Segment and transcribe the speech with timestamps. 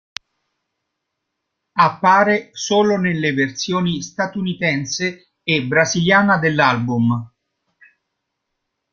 [1.73, 7.29] Appare solo nelle versioni statunitense e brasiliana dell'album.